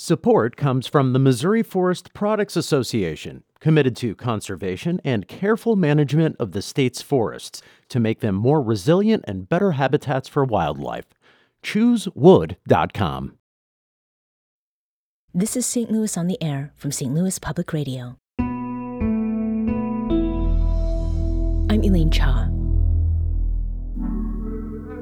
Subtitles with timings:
[0.00, 6.52] Support comes from the Missouri Forest Products Association, committed to conservation and careful management of
[6.52, 11.06] the state's forests to make them more resilient and better habitats for wildlife.
[11.64, 13.38] ChooseWood.com.
[15.34, 15.90] This is St.
[15.90, 17.12] Louis on the Air from St.
[17.12, 18.18] Louis Public Radio.
[21.68, 22.48] I'm Elaine Cha.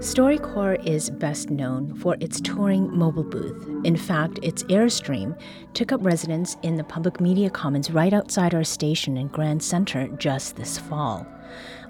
[0.07, 3.69] StoryCorps is best known for its touring mobile booth.
[3.85, 5.37] In fact, its Airstream
[5.75, 10.07] took up residence in the public media commons right outside our station in Grand Center
[10.17, 11.27] just this fall.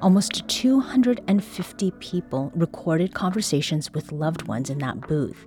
[0.03, 5.47] Almost 250 people recorded conversations with loved ones in that booth.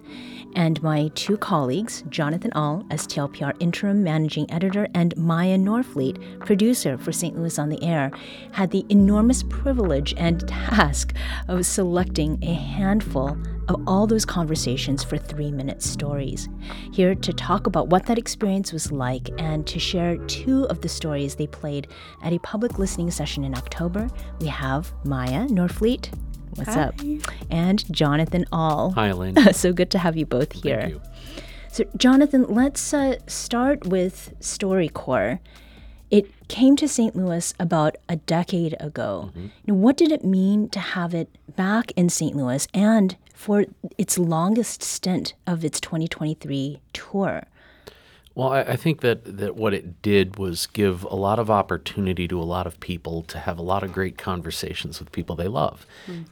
[0.56, 7.12] And my two colleagues, Jonathan Ahl, STLPR interim managing editor, and Miya Norfleet, producer for
[7.12, 7.38] St.
[7.38, 8.12] Louis on the Air,
[8.52, 11.14] had the enormous privilege and task
[11.48, 13.38] of selecting a handful
[13.70, 16.50] of all those conversations for three minute stories.
[16.92, 20.90] Here to talk about what that experience was like and to share two of the
[20.90, 21.88] stories they played
[22.24, 26.10] at a public listening session in October, we have Miya Norfleet.
[26.56, 26.82] What's Hi.
[26.82, 26.96] up?
[27.50, 28.92] And Jonathan Ahl.
[28.92, 29.36] Hi, Elaine.
[29.54, 30.82] so good to have you both here.
[30.82, 31.02] Thank you.
[31.72, 35.40] So, Jonathan, let's uh, start with StoryCorps.
[36.12, 37.16] It came to St.
[37.16, 39.30] Louis about a decade ago.
[39.30, 39.48] Mm-hmm.
[39.68, 42.36] Now, what did it mean to have it back in St.
[42.36, 43.66] Louis and for
[43.98, 47.44] its longest stint of its 2023 tour?
[48.40, 52.26] Well, I, I think that, that what it did was give a lot of opportunity
[52.28, 55.50] to a lot of people to have a lot of great conversations with people they
[55.50, 55.86] love,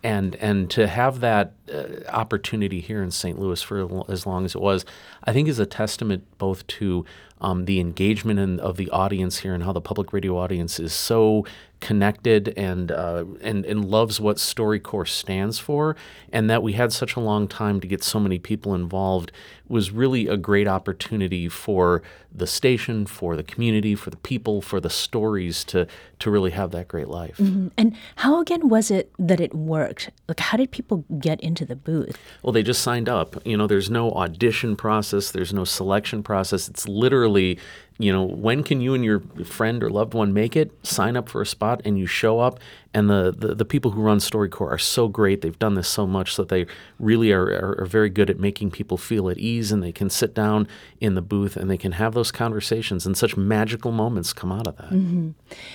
[0.04, 3.38] and and to have that uh, opportunity here in St.
[3.38, 4.86] Louis for as long as it was,
[5.26, 7.04] I think is a testament both to
[7.42, 10.94] um, the engagement in, of the audience here and how the public radio audience is
[10.94, 11.46] so
[11.80, 15.96] connected and uh, and and loves what StoryCorps stands for,
[16.32, 19.32] and that we had such a long time to get so many people involved
[19.68, 22.02] was really a great opportunity for
[22.38, 25.88] the station, for the community, for the people, for the stories to
[26.20, 27.38] to really have that great life.
[27.38, 27.68] Mm-hmm.
[27.78, 30.10] And how again was it that it worked?
[30.28, 32.18] Like, how did people get into the booth?
[32.42, 33.36] Well, they just signed up.
[33.46, 36.68] You know, there's no audition process, there's no selection process.
[36.68, 37.60] It's literally,
[38.00, 40.72] you know, when can you and your friend or loved one make it?
[40.86, 42.60] Sign up for a spot and you show up.
[42.94, 45.42] And the, the, the people who run StoryCorps are so great.
[45.42, 46.68] They've done this so much that they
[47.00, 50.10] really are, are, are very good at making people feel at ease and they can
[50.10, 50.68] sit down
[51.02, 54.68] in the booth and they can have those conversations and such magical moments come out
[54.68, 54.90] of that.
[54.90, 55.32] Mm-hmm.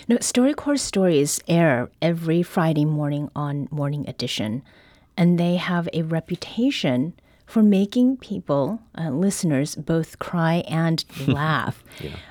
[0.09, 4.63] No, StoryCorps stories air every Friday morning on Morning Edition,
[5.17, 7.15] and they have a reputation
[7.53, 11.85] for making people, uh, listeners, both cry and laugh.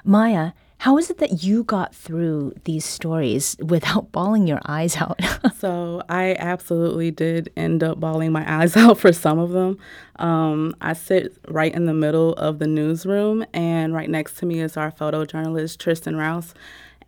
[0.04, 5.20] Miya, how is it that you got through these stories without bawling your eyes out?
[5.62, 9.78] So I absolutely did end up bawling my eyes out for some of them.
[10.16, 14.60] Um, I sit right in the middle of the newsroom, and right next to me
[14.60, 16.56] is our photojournalist Tristan Rouse.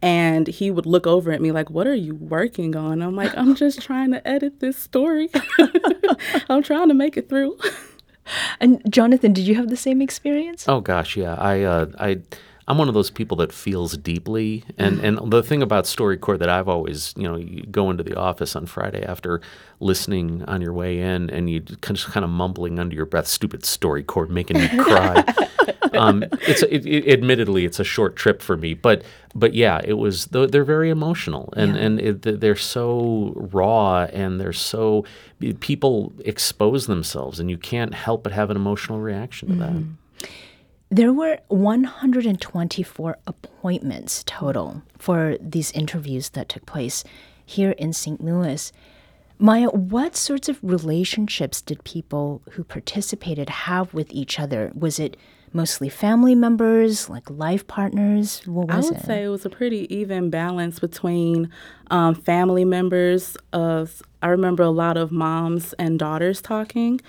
[0.03, 3.35] And he would look over at me like, "What are you working on?" I'm like,
[3.35, 5.31] "I'm just trying to edit this story.
[6.47, 7.57] I'm trying to make it through."
[8.59, 10.65] and Jonathan, did you have the same experience?
[10.67, 11.35] Oh gosh, yeah.
[11.35, 12.21] I uh, I
[12.67, 16.49] I'm one of those people that feels deeply, and and the thing about StoryCorps that
[16.49, 19.41] I've always you know you go into the office on Friday after
[19.79, 23.63] listening on your way in, and you just kind of mumbling under your breath, "Stupid
[23.63, 25.23] StoryCorps making me cry."
[25.95, 29.03] um, it's it, it, admittedly it's a short trip for me, but
[29.35, 34.53] but yeah, it was they're very emotional and and it, they're so raw and they're
[34.53, 35.05] so
[35.59, 40.29] people expose themselves, and you can't help but have an emotional reaction to that.
[40.89, 47.03] There were 124 appointments total for these interviews that took place
[47.43, 48.23] here in St.
[48.23, 48.71] Louis.
[49.39, 54.71] Miya, what sorts of relationships did people who participated have with each other?
[54.75, 55.17] Was it
[55.53, 58.41] mostly family members, like life partners?
[58.45, 59.05] What I would it?
[59.05, 61.49] say it was a pretty even balance between
[61.91, 63.37] um, family members.
[63.51, 67.01] Of I remember a lot of moms and daughters talking.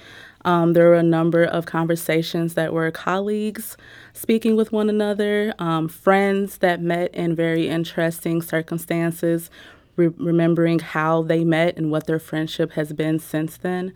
[0.44, 3.76] Um, there were a number of conversations that were colleagues
[4.12, 9.50] speaking with one another, um, friends that met in very interesting circumstances,
[9.96, 13.92] re- remembering how they met and what their friendship has been since then.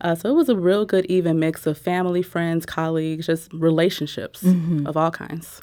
[0.00, 4.42] Uh, so it was a real good, even mix of family, friends, colleagues, just relationships
[4.86, 5.60] of all kinds.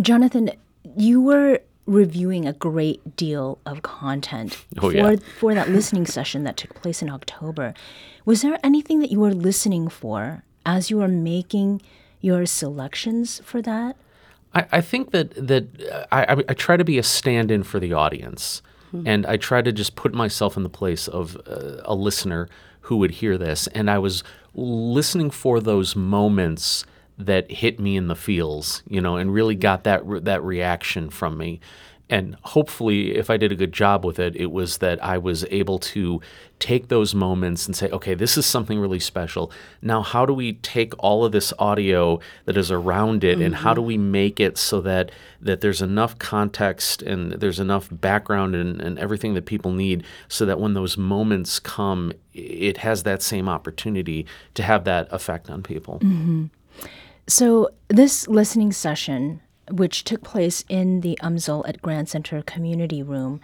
[0.00, 0.50] Jonathan,
[0.96, 5.16] you were reviewing a great deal of content Oh, for, yeah.
[5.38, 7.74] for that listening session that took place in October.
[8.24, 11.82] Was there anything that you were listening for as you were making
[12.22, 13.96] your selections for that?
[14.54, 17.78] I, I think that that uh, I, I, I try to be a stand-in for
[17.80, 18.62] the audience,
[19.04, 22.48] and I try to just put myself in the place of uh, a listener
[22.84, 24.22] who would hear this, and I was
[24.54, 26.84] listening for those moments
[27.16, 31.38] that hit me in the feels, you know, and really got that that reaction from
[31.38, 31.60] me.
[32.10, 35.46] And hopefully, if I did a good job with it, it was that I was
[35.50, 36.20] able to
[36.58, 39.50] take those moments and say, okay, this is something really special.
[39.80, 43.72] Now, how do we take all of this audio that is around it, and how
[43.72, 43.88] do mm-hmm.
[43.88, 48.98] we make it so that that there's enough context and there's enough background and, and
[48.98, 54.26] everything that people need, so that when those moments come, it has that same opportunity
[54.52, 56.00] to have that effect on people.
[56.00, 56.46] Mm-hmm.
[57.26, 59.40] So, this listening session,
[59.70, 63.40] which took place in the UMSL at Grand Center Community Room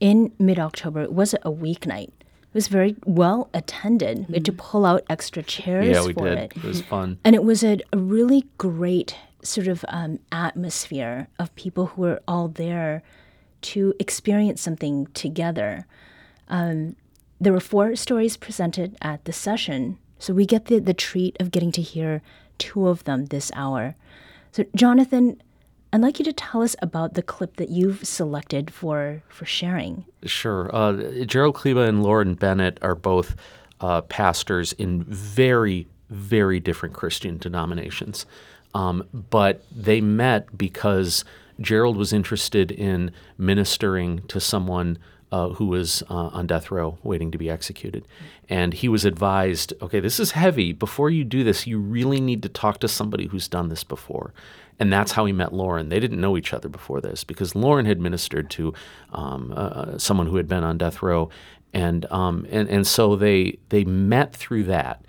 [0.00, 2.08] in mid October, It was a weeknight.
[2.08, 4.26] It was very well attended.
[4.28, 6.38] We had to pull out extra chairs Yeah, we for did.
[6.38, 6.52] it.
[6.56, 7.18] It was fun.
[7.24, 12.20] And it was a, a really great sort of um, atmosphere of people who were
[12.28, 13.02] all there
[13.62, 15.86] to experience something together.
[16.48, 16.96] Um,
[17.40, 21.50] there were four stories presented at the session, so we get the, the treat of
[21.50, 22.22] getting to hear
[22.58, 23.96] two of them this hour.
[24.52, 25.42] So, Jonathan,
[25.94, 30.04] I'd like you to tell us about the clip that you've selected for, for sharing.
[30.24, 30.68] Sure.
[30.74, 33.36] Uh, Gerald Kleba and Lauren Bennett are both
[33.80, 38.26] uh, pastors in very, very different Christian denominations.
[38.74, 41.24] Um, but they met because
[41.60, 44.98] Gerald was interested in ministering to someone
[45.30, 48.04] uh, who was uh, on death row waiting to be executed.
[48.48, 50.72] And he was advised okay, this is heavy.
[50.72, 54.32] Before you do this, you really need to talk to somebody who's done this before.
[54.80, 55.88] And that's how he met Lauren.
[55.88, 58.74] They didn't know each other before this because Lauren had ministered to
[59.12, 61.30] um, uh, someone who had been on death row.
[61.72, 65.04] And, um, and, and so they, they met through that.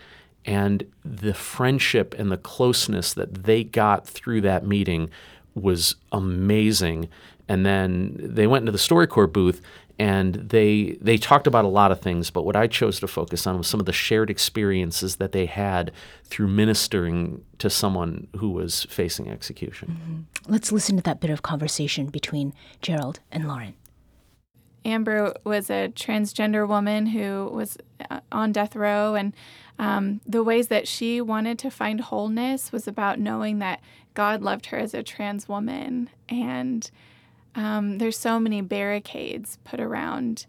[0.46, 5.10] And the friendship and the closeness that they got through that meeting
[5.56, 7.10] was amazing.
[7.48, 9.62] And then they went into the StoryCorps booth
[9.98, 13.48] and they they talked about a lot of things, but what I chose to focus
[13.48, 15.92] on was some of the shared experiences that they had
[16.24, 20.28] through ministering to someone who was facing execution.
[20.48, 23.76] Let's listen to that bit of conversation between Gerald and Lauren.
[24.84, 27.78] Amber was a transgender woman who was
[28.10, 29.34] uh, on death row, and
[29.80, 33.82] um, the ways that she wanted to find wholeness was about knowing that
[34.14, 36.10] God loved her as a trans woman.
[36.30, 36.90] And
[37.56, 40.46] um, there's so many barricades put around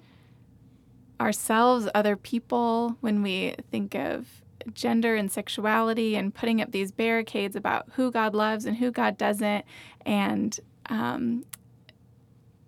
[1.21, 4.43] ourselves, other people, when we think of
[4.75, 9.17] gender and sexuality and putting up these barricades about who God loves and who God
[9.17, 9.65] doesn't.
[10.05, 10.59] And
[10.89, 11.45] um,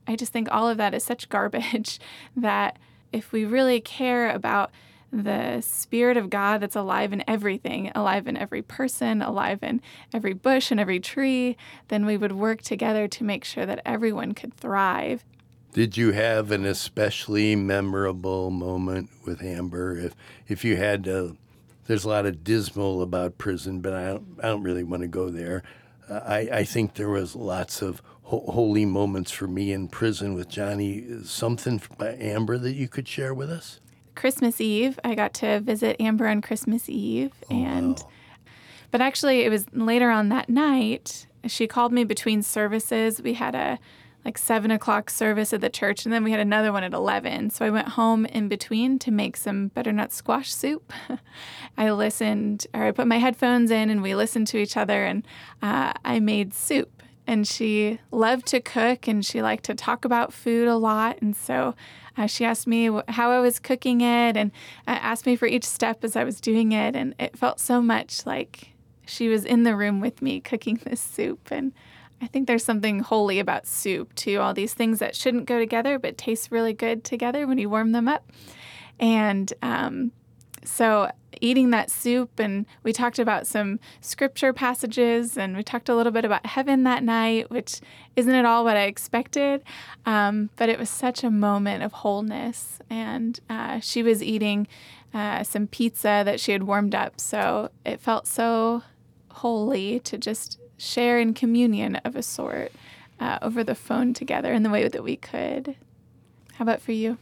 [0.06, 1.98] I just think all of that is such garbage
[2.36, 2.78] that
[3.12, 4.70] if we really care about
[5.12, 9.80] the Spirit of God that's alive in everything, alive in every person, alive in
[10.12, 11.56] every bush and every tree,
[11.88, 15.24] then we would work together to make sure that everyone could thrive.
[15.72, 19.96] Did you have an especially memorable moment with Amber?
[19.96, 20.14] If
[20.46, 21.36] if you had to,
[21.86, 25.08] there's a lot of dismal about prison, but I don't, I don't really want to
[25.08, 25.62] go there.
[26.08, 30.34] Uh, I, I think there was lots of ho- holy moments for me in prison
[30.34, 31.04] with Johnny.
[31.24, 33.80] Something by Amber that you could share with us?
[34.18, 38.02] Christmas Eve, I got to visit Amber on Christmas Eve, and
[38.90, 41.28] but actually it was later on that night.
[41.46, 43.22] She called me between services.
[43.22, 43.78] We had a
[44.24, 47.48] like seven o'clock service at the church, and then we had another one at eleven.
[47.50, 50.92] So I went home in between to make some butternut squash soup.
[51.78, 55.24] I listened, or I put my headphones in, and we listened to each other, and
[55.62, 57.04] uh, I made soup.
[57.24, 61.36] And she loved to cook, and she liked to talk about food a lot, and
[61.36, 61.76] so.
[62.18, 64.50] Uh, she asked me how I was cooking it and
[64.88, 66.96] uh, asked me for each step as I was doing it.
[66.96, 68.72] And it felt so much like
[69.06, 71.48] she was in the room with me cooking this soup.
[71.52, 71.72] And
[72.20, 74.40] I think there's something holy about soup, too.
[74.40, 77.92] All these things that shouldn't go together but taste really good together when you warm
[77.92, 78.30] them up.
[78.98, 80.10] And um,
[80.64, 81.10] so
[81.40, 86.10] eating that soup and we talked about some scripture passages and we talked a little
[86.10, 87.80] bit about heaven that night which
[88.16, 89.62] isn't at all what i expected
[90.08, 92.78] um, but it was such a moment of wholeness.
[92.88, 94.66] And uh, she was eating
[95.12, 97.20] uh, some pizza that she had warmed up.
[97.20, 98.82] So it felt so
[99.30, 102.72] holy to just share in communion of a sort
[103.20, 105.76] uh, over the phone together in the way that we could.
[106.54, 107.18] How about for you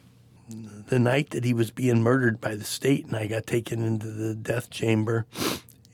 [0.49, 4.09] the night that he was being murdered by the state, and I got taken into
[4.09, 5.26] the death chamber,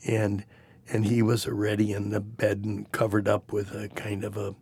[0.05, 0.45] and
[0.89, 4.55] and he was already in the bed and covered up with a kind of a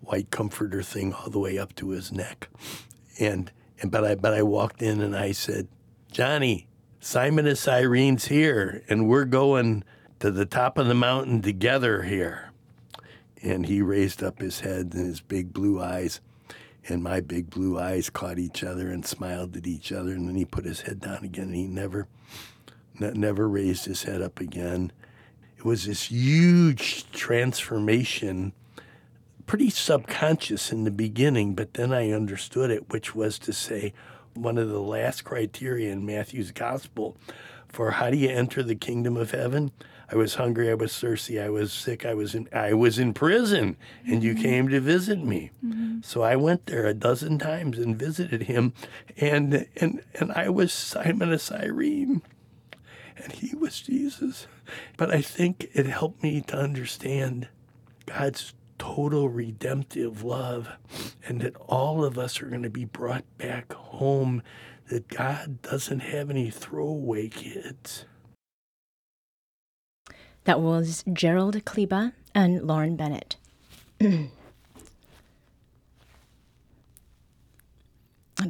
[0.00, 2.48] white comforter thing all the way up to his neck,
[3.18, 5.68] and and but I but I walked in and I said,
[6.10, 6.68] Johnny,
[7.00, 9.84] Simon and Cyrene's here, and we're going
[10.20, 12.50] to the top of the mountain together here.
[13.42, 16.20] And he raised up his head and his big blue eyes
[16.88, 20.36] and my big blue eyes caught each other and smiled at each other and then
[20.36, 22.08] he put his head down again and he never
[22.98, 24.92] ne- never raised his head up again
[25.62, 28.52] it was this huge transformation,
[29.46, 33.94] pretty subconscious in the beginning, but then I understood it, which was to say,
[34.34, 37.16] one of the last criteria in Matthew's gospel
[37.68, 39.70] for how do you enter the kingdom of heaven?
[40.12, 43.14] I was hungry, I was thirsty, I was sick, I was in I was in
[43.14, 44.22] prison, and mm-hmm.
[44.22, 45.52] you came to visit me.
[45.64, 46.00] Mm-hmm.
[46.02, 48.74] So I went there a dozen times and visited him,
[49.16, 52.20] and and and I was Simon of Cyrene,
[53.16, 54.46] and he was Jesus.
[54.98, 57.48] But I think it helped me to understand
[58.04, 60.68] God's total redemptive love
[61.26, 64.42] and that all of us are going to be brought back home,
[64.88, 68.04] that God doesn't have any throwaway kids.
[70.44, 73.36] That was Gerald Kleba and Lauren Bennett.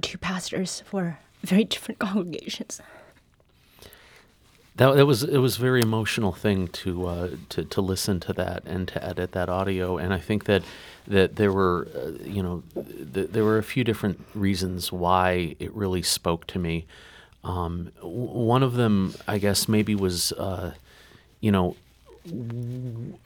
[0.01, 2.81] two pastors for very different congregations
[4.77, 8.33] that, that was it was a very emotional thing to uh, to to listen to
[8.33, 10.63] that and to edit that audio and I think that
[11.07, 12.63] that there were uh, you know
[13.13, 16.87] th- there were a few different reasons why it really spoke to me.
[17.45, 20.73] Um, w- one of them, I guess, maybe was uh,
[21.41, 21.77] you know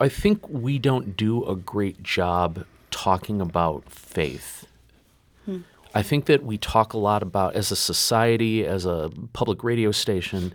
[0.00, 4.66] I think we don't do a great job talking about faith.
[5.44, 5.60] Hmm.
[5.94, 9.92] I think that we talk a lot about as a society, as a public radio
[9.92, 10.52] station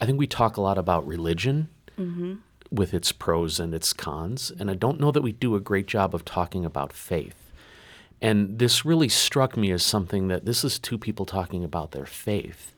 [0.00, 2.34] I think we talk a lot about religion mm-hmm.
[2.70, 5.86] with its pros and its cons, and I don't know that we do a great
[5.86, 7.50] job of talking about faith.
[8.20, 12.06] And this really struck me as something that this is two people talking about their
[12.06, 12.72] faith.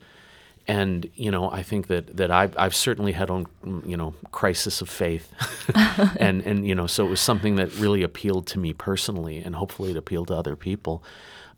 [0.69, 3.47] And you know, I think that that I've, I've certainly had on
[3.87, 5.33] you know crisis of faith,
[6.19, 9.55] and and you know, so it was something that really appealed to me personally, and
[9.55, 11.05] hopefully it appealed to other people.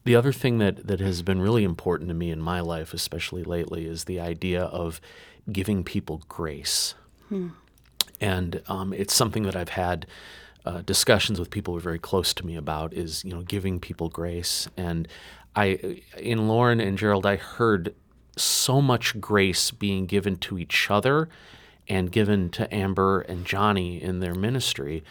[0.04, 3.44] The other thing that that has been really important to me in my life, especially
[3.44, 5.00] lately, is the idea of
[5.50, 6.94] giving people grace.
[7.28, 7.48] Hmm.
[8.20, 10.06] And um, it's something that I've had
[10.64, 13.80] uh, discussions with people who are very close to me about is, you know, giving
[13.80, 14.68] people grace.
[14.76, 15.08] And
[15.56, 17.94] I, in Lauren and Gerald, I heard
[18.38, 21.28] so much grace being given to each other
[21.88, 25.02] and given to Amber and Johnny in their ministry.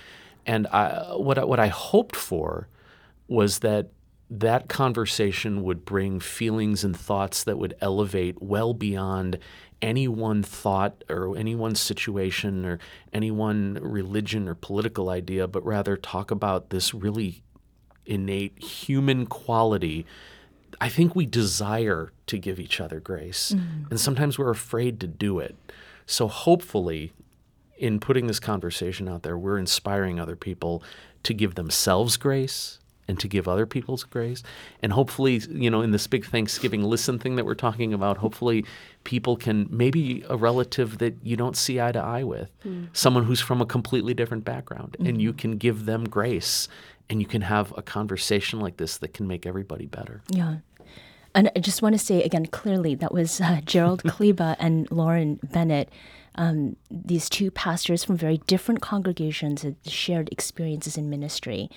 [0.45, 2.67] And I, what, I, what I hoped for
[3.27, 3.89] was that
[4.29, 9.39] that conversation would bring feelings and thoughts that would elevate well beyond
[9.81, 12.79] any one thought or any one situation or
[13.13, 17.43] any one religion or political idea, but rather talk about this really
[18.05, 20.05] innate human quality.
[20.79, 23.89] I think we desire to give each other grace, mm-hmm.
[23.89, 25.55] and sometimes we're afraid to do it.
[26.05, 27.13] So, hopefully,
[27.77, 30.83] in putting this conversation out there, we're inspiring other people
[31.23, 34.43] to give themselves grace and to give other people's grace.
[34.81, 38.65] And hopefully, you know, in this big Thanksgiving listen thing that we're talking about, hopefully
[39.03, 42.87] people can maybe a relative that you don't see eye to eye with, mm.
[42.93, 45.07] someone who's from a completely different background, mm-hmm.
[45.07, 45.37] and you mm-hmm.
[45.37, 46.67] can give them grace
[47.09, 50.21] and you can have a conversation like this that can make everybody better.
[50.29, 50.57] Yeah.
[51.33, 55.39] And I just want to say again clearly that was uh, Gerald Kleba and Lauren
[55.43, 55.89] Bennett.
[56.35, 61.69] Um, these two pastors from very different congregations had shared experiences in ministry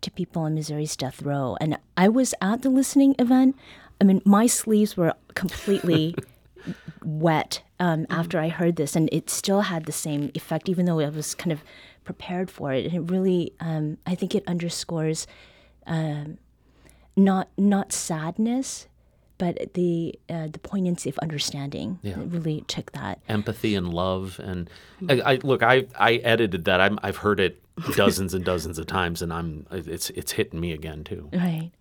[0.00, 1.56] to people on Missouri's death row.
[1.60, 3.56] And I was at the listening event.
[4.00, 6.14] I mean, my sleeves were completely
[7.04, 8.12] wet um, mm-hmm.
[8.12, 11.34] after I heard this, and it still had the same effect, even though I was
[11.34, 11.62] kind of
[12.08, 12.86] prepared for it.
[12.86, 15.26] And it really, um, I think, it underscores
[15.86, 16.38] um,
[17.16, 18.86] not not sadness,
[19.36, 21.98] but the uh, the poignancy of understanding.
[22.02, 22.20] Yeah.
[22.20, 24.40] It really took that empathy and love.
[24.42, 24.70] And
[25.06, 26.80] I, I look, I I edited that.
[26.80, 27.62] i have heard it
[27.94, 31.28] dozens and dozens of times, and I'm it's it's hitting me again too.
[31.34, 31.72] Right.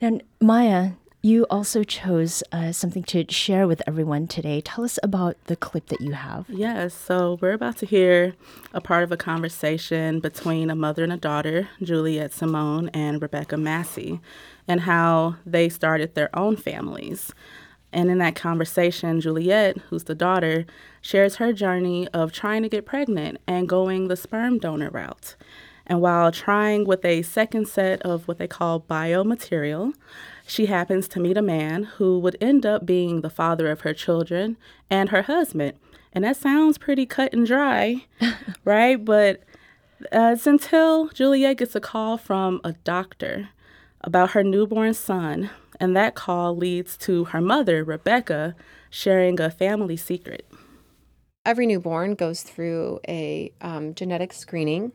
[0.00, 4.60] And Miya, you also chose uh, something to share with everyone today.
[4.60, 6.46] Tell us about the clip that you have.
[6.48, 8.34] Yes, so we're about to hear
[8.74, 13.56] a part of a conversation between a mother and a daughter, Juliet Simone and Rebecca
[13.56, 14.20] Massey,
[14.66, 17.32] and how they started their own families.
[17.92, 20.64] And in that conversation, Juliet, who's the daughter,
[21.02, 25.36] shares her journey of trying to get pregnant and going the sperm donor route.
[25.86, 29.94] And while trying with a second set of what they call biomaterial,
[30.46, 33.94] she happens to meet a man who would end up being the father of her
[33.94, 34.56] children
[34.90, 35.74] and her husband.
[36.12, 38.06] And that sounds pretty cut and dry,
[38.64, 39.02] right?
[39.02, 39.42] But
[40.12, 43.50] uh, it's until Juliet gets a call from a doctor
[44.02, 45.50] about her newborn son
[45.82, 48.54] and that call leads to her mother, Rebecca,
[48.88, 50.46] sharing a family secret.
[51.44, 54.92] Every newborn goes through a um, genetic screening.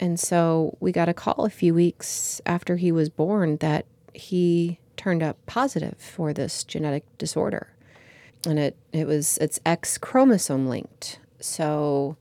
[0.00, 4.78] And so we got a call a few weeks after he was born that he
[4.96, 7.68] turned up positive for this genetic disorder.
[8.46, 11.20] And it, it was it's X chromosome linked.
[11.38, 12.16] So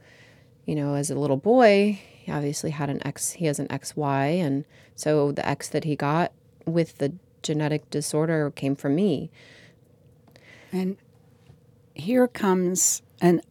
[0.66, 4.40] you know, as a little boy, he obviously had an X, he has an XY.
[4.40, 6.32] And so the X that he got
[6.66, 9.32] with the genetic disorder came from me.
[10.72, 10.98] And
[11.96, 13.42] here comes an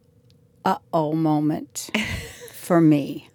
[0.63, 1.89] uh oh moment
[2.53, 3.29] for me.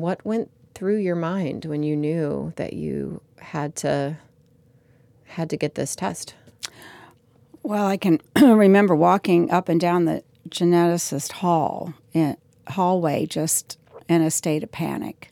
[0.00, 4.16] What went through your mind when you knew that you had to
[5.24, 6.34] had to get this test?
[7.62, 12.36] Well, I can remember walking up and down the geneticist hall in,
[12.68, 13.78] hallway just
[14.08, 15.30] in a state of panic,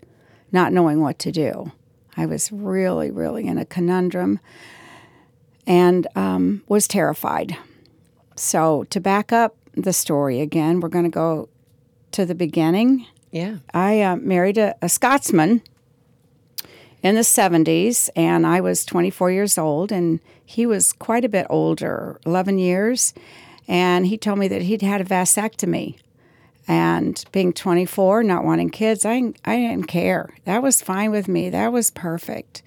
[0.52, 1.72] not knowing what to do.
[2.16, 4.40] I was really, really in a conundrum
[5.66, 7.56] and um, was terrified.
[8.36, 11.48] So, to back up the story again, we're going to go
[12.12, 13.06] to the beginning.
[13.36, 13.58] Yeah.
[13.74, 15.60] I uh, married a, a Scotsman
[17.02, 21.46] in the 70s, and I was 24 years old, and he was quite a bit
[21.50, 23.12] older, 11 years.
[23.68, 25.98] And he told me that he'd had a vasectomy.
[26.66, 30.30] And being 24, not wanting kids, I, I didn't care.
[30.46, 31.50] That was fine with me.
[31.50, 32.62] That was perfect.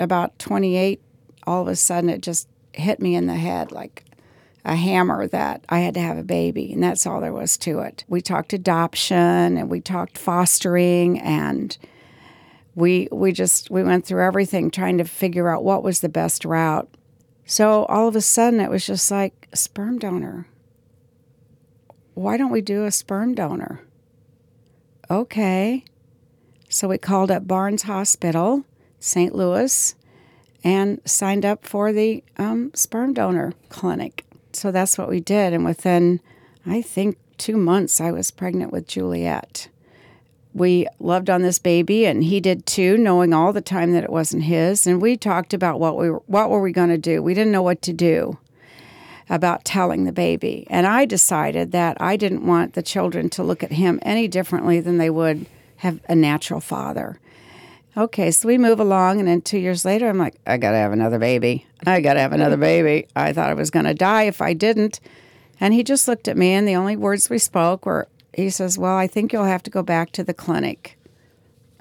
[0.00, 1.00] About 28,
[1.46, 4.04] all of a sudden it just hit me in the head like
[4.64, 7.80] a hammer that I had to have a baby, and that's all there was to
[7.80, 8.04] it.
[8.08, 11.76] We talked adoption and we talked fostering and
[12.74, 16.44] we we just we went through everything trying to figure out what was the best
[16.44, 16.88] route.
[17.44, 20.46] So all of a sudden it was just like sperm donor.
[22.14, 23.82] Why don't we do a sperm donor?
[25.10, 25.84] Okay.
[26.68, 28.64] So we called up Barnes Hospital,
[28.98, 29.34] St.
[29.34, 29.94] Louis,
[30.64, 34.24] and signed up for the um, sperm donor clinic.
[34.54, 35.52] So that's what we did.
[35.52, 36.20] And within,
[36.66, 39.68] I think, two months, I was pregnant with Juliet.
[40.54, 44.10] We loved on this baby, and he did too, knowing all the time that it
[44.10, 44.86] wasn't his.
[44.86, 47.22] And we talked about what we were, what were we going to do.
[47.22, 48.38] We didn't know what to do
[49.30, 50.66] about telling the baby.
[50.68, 54.78] And I decided that I didn't want the children to look at him any differently
[54.78, 57.18] than they would have a natural father.
[57.94, 60.92] Okay, so we move along, and then two years later, I'm like, I gotta have
[60.92, 61.66] another baby.
[61.84, 63.06] I gotta have another baby.
[63.14, 64.98] I thought I was gonna die if I didn't.
[65.60, 68.78] And he just looked at me, and the only words we spoke were, he says,
[68.78, 70.98] Well, I think you'll have to go back to the clinic.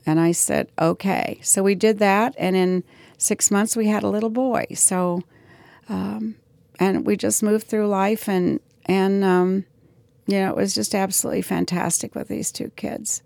[0.06, 1.40] And I said, Okay.
[1.44, 2.84] So we did that, and in
[3.18, 4.66] six months, we had a little boy.
[4.74, 5.24] So,
[5.88, 6.36] um,
[6.78, 9.64] and we just moved through life, and, and, um,
[10.28, 13.24] you know, it was just absolutely fantastic with these two kids.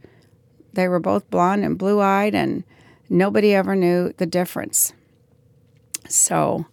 [0.74, 2.64] They were both blonde and blue eyed, and
[3.10, 4.94] nobody ever knew the difference.
[6.08, 6.66] So,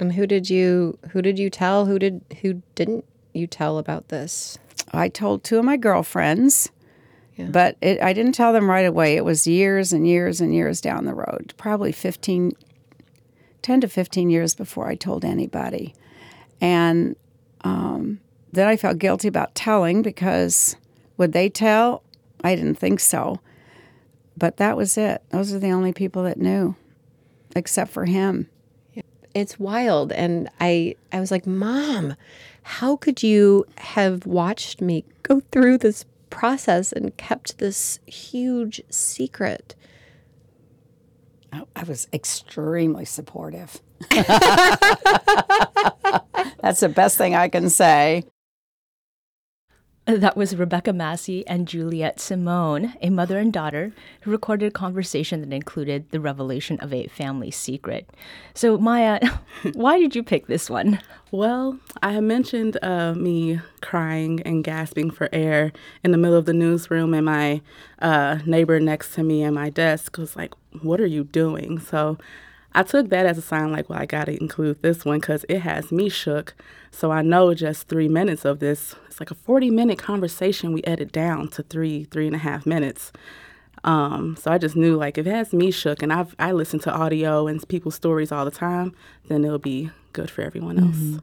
[0.00, 1.86] And who did you who did you tell?
[1.86, 4.58] Who did who didn't you tell about this?
[4.92, 6.70] I told two of my girlfriends,
[7.50, 9.16] but it, I didn't tell them right away.
[9.16, 12.52] It was years and years and years down the road, probably 15,
[13.62, 15.94] 10 to 15 years before I told anybody.
[16.60, 17.16] And
[17.64, 18.20] um,
[18.52, 20.76] then I felt guilty about telling because
[21.16, 22.02] would they tell?
[22.44, 23.40] I didn't think so.
[24.36, 25.22] But that was it.
[25.30, 26.74] Those are the only people that knew,
[27.54, 28.48] except for him.
[29.34, 32.16] It's wild and I I was like, "Mom,
[32.62, 39.74] how could you have watched me go through this process and kept this huge secret?"
[41.52, 43.80] I- I was extremely supportive.
[44.10, 44.28] That's
[46.80, 48.24] the best thing I can say.
[50.04, 55.40] That was Rebecca Massey and Juliet Simone, a mother and daughter, who recorded a conversation
[55.42, 58.10] that included the revelation of a family secret.
[58.52, 59.20] So, Miya,
[59.74, 60.98] why did you pick this one?
[61.30, 66.52] Well, I mentioned uh, me crying and gasping for air in the middle of the
[66.52, 67.60] newsroom, and my
[68.00, 71.78] uh, neighbor next to me at my desk was like, What are you doing?
[71.78, 72.18] So
[72.74, 75.44] I took that as a sign, like, Well, I got to include this one because
[75.48, 76.54] it has me shook.
[76.90, 80.82] So I know just three minutes of this, it's like a 40 minute conversation we
[80.84, 83.12] edit down to three, three and a half minutes.
[83.84, 86.78] Um, so I just knew like if it has me shook and I've I listen
[86.80, 88.94] to audio and people's stories all the time,
[89.28, 91.20] then it'll be good for everyone else.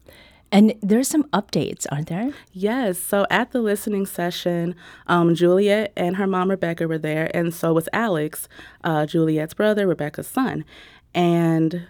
[0.52, 2.34] And there's some updates, aren't there?
[2.52, 2.98] Yes.
[2.98, 7.72] So at the listening session, um, Juliet and her mom Rebecca were there, and so
[7.72, 8.48] was Alex,
[8.84, 10.66] uh, Juliet's brother, Rebecca's son,
[11.14, 11.88] and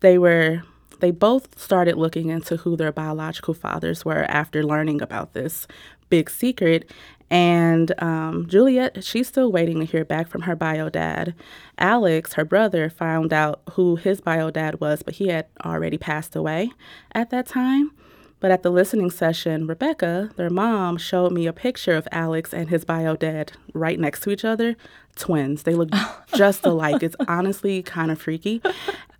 [0.00, 0.62] they were
[1.00, 5.66] they both started looking into who their biological fathers were after learning about this
[6.08, 6.90] big secret.
[7.30, 11.34] And um, Juliet, she's still waiting to hear back from her bio dad.
[11.76, 16.34] Alex, her brother, found out who his bio dad was, but he had already passed
[16.34, 16.70] away
[17.12, 17.92] at that time.
[18.40, 22.70] But at the listening session, Rebecca, their mom, showed me a picture of Alex and
[22.70, 24.76] his bio dad right next to each other.
[25.16, 25.64] Twins.
[25.64, 25.90] They look
[26.34, 27.02] just alike.
[27.02, 28.62] It's honestly kind of freaky.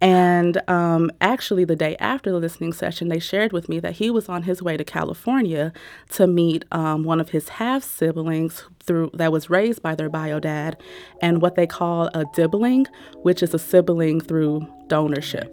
[0.00, 4.11] And um, actually, the day after the listening session, they shared with me that he
[4.11, 5.72] was on his way to California
[6.11, 10.38] to meet um, one of his half siblings through that was raised by their bio
[10.38, 10.81] dad,
[11.20, 12.87] and what they call a dibbling,
[13.22, 15.52] which is a sibling through donorship.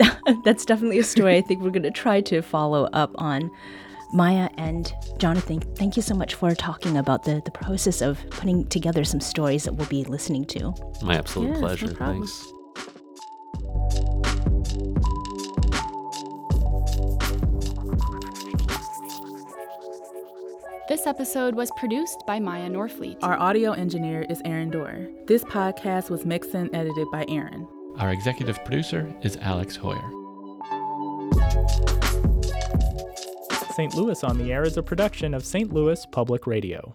[0.44, 3.50] That's definitely a story I think we're going to try to follow up on.
[4.12, 8.66] Miya and Jonathan, thank you so much for talking about the, the process of putting
[8.68, 10.72] together some stories that we'll be listening to.
[11.02, 11.94] My absolute Yes, pleasure.
[11.94, 12.26] problem.
[12.26, 12.52] Thanks.
[20.88, 23.18] This episode was produced by Miya Norfleet.
[23.22, 25.06] Our audio engineer is Aaron Doerr.
[25.26, 27.68] This podcast was mixed and edited by Aaron.
[27.98, 29.98] Our executive producer is Alex Heuer.
[33.74, 33.92] St.
[33.94, 35.72] Louis on the Air is a production of St.
[35.72, 36.94] Louis Public Radio.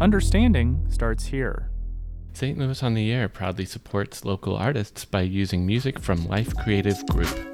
[0.00, 1.70] Understanding starts here.
[2.32, 2.58] St.
[2.58, 7.53] Louis on the Air proudly supports local artists by using music from Life Creative Group.